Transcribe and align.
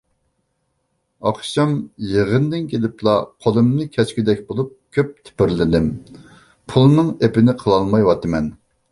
ئاخشام 1.29 1.73
يىغىندىن 2.11 2.63
كېلىپلا 2.71 3.11
قولۇمنى 3.47 3.85
كەسكۈدەك 3.97 4.41
بولۇپ 4.47 4.71
كۆپ 4.99 5.11
تېپىرلىدىم، 5.29 5.91
پۇلنىڭ 6.73 7.13
ئېپىنى 7.27 7.55
قىلالمايۋاتىمەن. 7.61 8.49